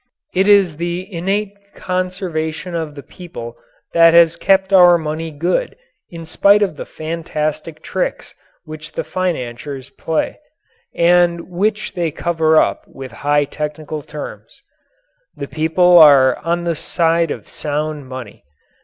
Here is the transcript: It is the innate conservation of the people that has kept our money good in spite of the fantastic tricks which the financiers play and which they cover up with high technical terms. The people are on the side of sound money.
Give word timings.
It 0.33 0.47
is 0.47 0.77
the 0.77 1.07
innate 1.13 1.53
conservation 1.75 2.73
of 2.73 2.95
the 2.95 3.03
people 3.03 3.55
that 3.93 4.15
has 4.15 4.35
kept 4.35 4.73
our 4.73 4.97
money 4.97 5.29
good 5.29 5.75
in 6.09 6.25
spite 6.25 6.63
of 6.63 6.75
the 6.75 6.87
fantastic 6.87 7.83
tricks 7.83 8.33
which 8.63 8.93
the 8.93 9.03
financiers 9.03 9.91
play 9.91 10.39
and 10.95 11.51
which 11.51 11.93
they 11.93 12.09
cover 12.09 12.57
up 12.57 12.87
with 12.87 13.11
high 13.11 13.45
technical 13.45 14.01
terms. 14.01 14.63
The 15.37 15.47
people 15.47 15.99
are 15.99 16.35
on 16.39 16.63
the 16.63 16.75
side 16.75 17.29
of 17.29 17.47
sound 17.47 18.07
money. 18.07 18.43